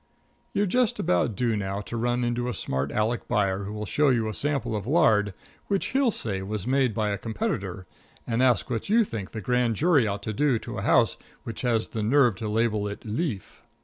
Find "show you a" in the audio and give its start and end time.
3.85-4.33